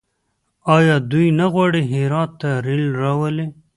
آیا 0.75 0.95
دوی 1.11 1.27
نه 1.39 1.45
غواړي 1.53 1.81
هرات 1.91 2.31
ته 2.41 2.49
ریل 2.65 2.85
راولي؟ 3.01 3.47